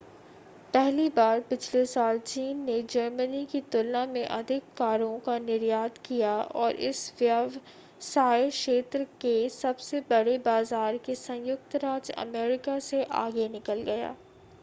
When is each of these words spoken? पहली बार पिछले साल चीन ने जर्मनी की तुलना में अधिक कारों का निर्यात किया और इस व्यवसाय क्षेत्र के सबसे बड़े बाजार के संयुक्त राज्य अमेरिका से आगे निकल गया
पहली 0.73 1.07
बार 1.15 1.39
पिछले 1.49 1.85
साल 1.85 2.19
चीन 2.21 2.63
ने 2.65 2.81
जर्मनी 2.91 3.45
की 3.45 3.61
तुलना 3.71 4.05
में 4.05 4.23
अधिक 4.27 4.63
कारों 4.77 5.19
का 5.27 5.37
निर्यात 5.41 5.97
किया 6.05 6.33
और 6.55 6.75
इस 6.89 7.03
व्यवसाय 7.19 8.49
क्षेत्र 8.49 9.03
के 9.21 9.37
सबसे 9.51 10.01
बड़े 10.09 10.37
बाजार 10.45 10.97
के 11.05 11.15
संयुक्त 11.17 11.75
राज्य 11.83 12.13
अमेरिका 12.19 12.79
से 12.89 13.03
आगे 13.21 13.47
निकल 13.49 13.81
गया 13.85 14.15